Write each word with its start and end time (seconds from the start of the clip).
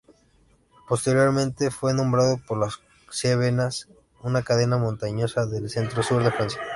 Posteriormente, 0.89 1.69
fue 1.69 1.93
nombrado 1.93 2.39
por 2.47 2.57
las 2.57 2.79
Cevenas, 3.11 3.87
una 4.23 4.41
cadena 4.41 4.79
montañosa 4.79 5.45
del 5.45 5.69
centro-sur 5.69 6.23
de 6.23 6.31
Francia. 6.31 6.59